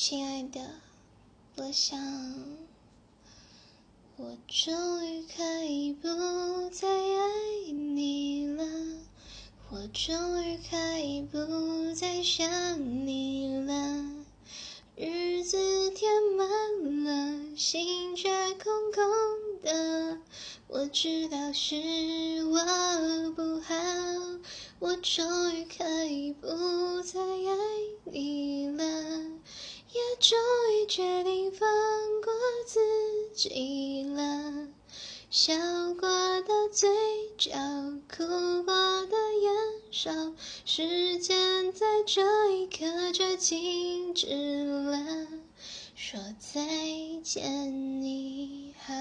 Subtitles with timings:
[0.00, 0.60] 亲爱的，
[1.56, 1.98] 我想，
[4.16, 6.08] 我终于可以不
[6.70, 8.64] 再爱你了，
[9.70, 14.24] 我终于可以不再想你了。
[14.94, 19.02] 日子填满了，心却空空
[19.62, 20.20] 的。
[20.68, 21.74] 我知道是
[22.44, 23.74] 我不好，
[24.78, 26.97] 我终于可以不
[30.20, 30.36] 终
[30.72, 31.68] 于决定放
[32.22, 32.32] 过
[32.66, 32.80] 自
[33.34, 34.66] 己了，
[35.30, 35.54] 笑
[35.94, 36.08] 过
[36.40, 36.88] 的嘴
[37.38, 37.52] 角，
[38.10, 38.74] 哭过
[39.06, 39.54] 的眼
[39.92, 44.26] 梢，时间在这一刻却静止
[44.64, 45.28] 了，
[45.94, 46.60] 说再
[47.22, 48.94] 见你好。